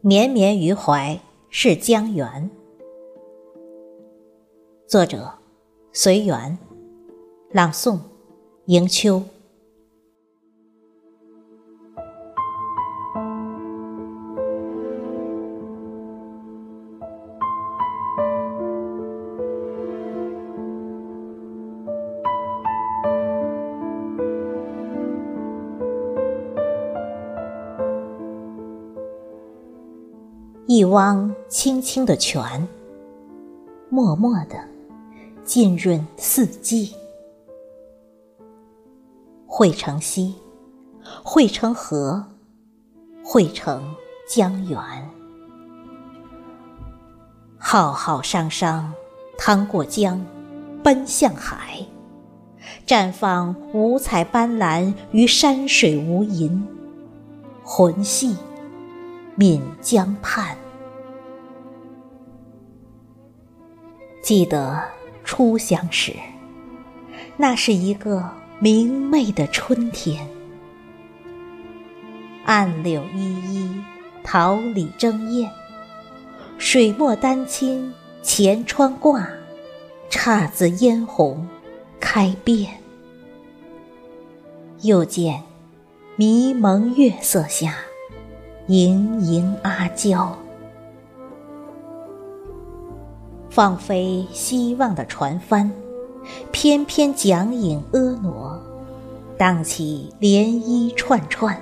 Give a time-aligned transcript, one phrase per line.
[0.00, 1.18] 绵绵于怀
[1.50, 2.48] 是江源。
[4.86, 5.34] 作者：
[5.92, 6.56] 随缘，
[7.50, 7.98] 朗诵：
[8.66, 9.24] 迎秋。
[30.70, 32.68] 一汪清清的泉，
[33.88, 34.56] 默默的
[35.42, 36.94] 浸润四季，
[39.46, 40.34] 汇成溪，
[41.24, 42.22] 汇成河，
[43.24, 43.82] 汇成
[44.28, 44.78] 江源。
[47.56, 48.92] 浩浩汤汤，
[49.38, 50.22] 趟过江，
[50.84, 51.78] 奔向海，
[52.86, 56.60] 绽放五彩斑斓于山水无垠，
[57.64, 58.36] 魂系。
[59.38, 60.58] 闽江畔，
[64.20, 64.82] 记得
[65.22, 66.12] 初相识，
[67.36, 68.28] 那是一个
[68.58, 70.28] 明媚的春天。
[72.46, 73.80] 暗柳依依，
[74.24, 75.48] 桃李争艳，
[76.58, 77.94] 水墨丹青
[78.24, 79.24] 前窗挂，
[80.10, 81.46] 姹紫嫣红
[82.00, 82.82] 开遍。
[84.80, 85.44] 又见
[86.16, 87.76] 迷蒙月色下。
[88.68, 90.36] 盈盈阿娇，
[93.48, 95.72] 放飞希望的船帆，
[96.52, 98.60] 翩翩桨影婀娜，
[99.38, 101.58] 荡起涟漪串串。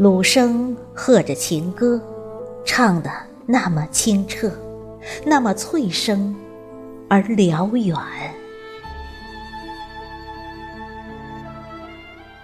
[0.00, 2.00] 鲁声和着情歌，
[2.64, 3.08] 唱得
[3.46, 4.50] 那么清澈，
[5.24, 6.34] 那么脆声
[7.08, 7.96] 而辽远。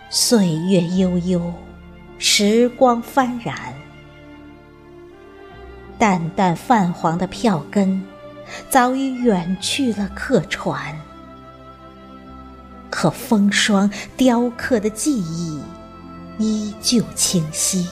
[0.09, 1.53] 岁月悠悠。
[2.23, 3.57] 时光幡然，
[5.99, 8.05] 淡淡泛黄的票根，
[8.69, 10.95] 早已远去了客船。
[12.91, 15.63] 可风霜雕刻的记忆，
[16.37, 17.89] 依旧清晰。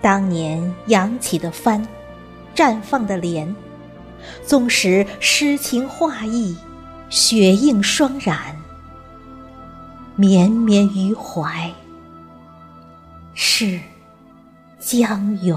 [0.00, 1.86] 当年扬起的帆，
[2.52, 3.54] 绽放的莲，
[4.44, 6.56] 纵使诗情画意，
[7.10, 8.60] 雪映霜染。
[10.16, 11.72] 绵绵于怀，
[13.34, 13.80] 是
[14.78, 15.56] 江远。